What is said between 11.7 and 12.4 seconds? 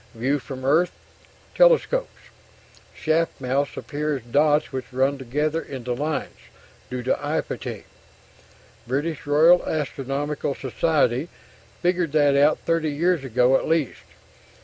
figured that